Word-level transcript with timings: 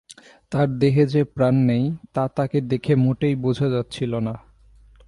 তার 0.51 0.67
দেহে 0.79 1.05
যে 1.05 1.23
প্রাণ 1.23 1.55
নেই, 1.65 1.83
তা 2.13 2.23
তাকে 2.27 2.57
দেখে 2.61 2.93
মোটেই 2.95 3.35
বোঝা 3.35 3.67
যাচ্ছিল 3.69 4.11
না। 4.19 4.33